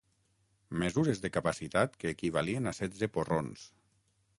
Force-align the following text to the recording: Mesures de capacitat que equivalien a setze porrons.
Mesures 0.83 1.21
de 1.27 1.31
capacitat 1.37 1.95
que 2.03 2.15
equivalien 2.17 2.73
a 2.73 2.77
setze 2.83 3.15
porrons. 3.19 3.73